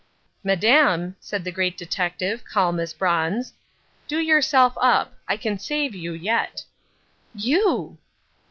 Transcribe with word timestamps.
"Madame," 0.43 1.15
said 1.19 1.43
the 1.43 1.51
Great 1.51 1.77
Detective, 1.77 2.43
calm 2.43 2.79
as 2.79 2.91
bronze, 2.91 3.53
"do 4.07 4.17
yourself 4.19 4.73
up. 4.81 5.13
I 5.27 5.37
can 5.37 5.59
save 5.59 5.93
you 5.93 6.13
yet." 6.13 6.63
"You!" 7.35 7.99